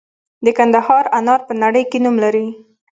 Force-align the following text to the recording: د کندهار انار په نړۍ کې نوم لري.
د 0.45 0.47
کندهار 0.57 1.05
انار 1.19 1.41
په 1.47 1.53
نړۍ 1.63 1.83
کې 1.91 1.97
نوم 2.05 2.15
لري. 2.23 2.47